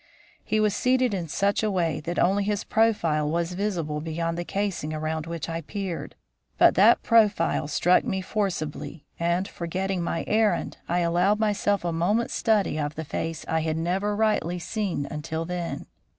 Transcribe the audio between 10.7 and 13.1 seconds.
I allowed myself a moment's study of the